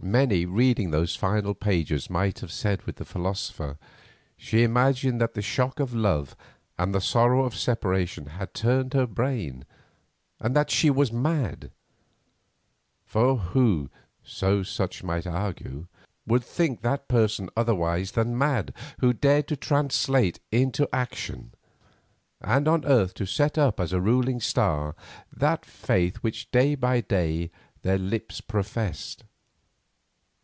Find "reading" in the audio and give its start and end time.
0.46-0.92